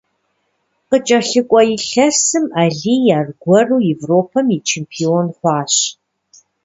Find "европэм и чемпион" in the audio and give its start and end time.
3.95-5.27